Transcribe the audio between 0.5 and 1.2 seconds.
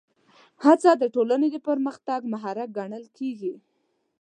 هڅه د